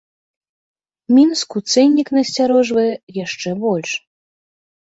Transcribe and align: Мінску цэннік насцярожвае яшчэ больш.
Мінску 1.17 1.57
цэннік 1.73 2.07
насцярожвае 2.19 2.89
яшчэ 3.23 3.49
больш. 3.67 3.89